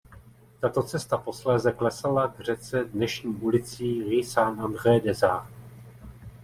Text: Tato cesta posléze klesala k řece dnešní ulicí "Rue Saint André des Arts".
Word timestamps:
Tato 0.59 0.81
cesta 0.83 1.17
posléze 1.17 1.71
klesala 1.71 2.27
k 2.27 2.39
řece 2.39 2.83
dnešní 2.85 3.35
ulicí 3.35 4.03
"Rue 4.03 4.23
Saint 4.23 4.59
André 4.59 4.99
des 4.99 5.23
Arts". 5.23 5.47